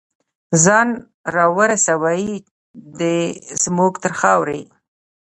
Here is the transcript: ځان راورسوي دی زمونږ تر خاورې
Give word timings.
ځان 0.63 0.89
راورسوي 1.35 2.25
دی 3.01 3.19
زمونږ 3.63 3.93
تر 4.03 4.13
خاورې 4.19 4.61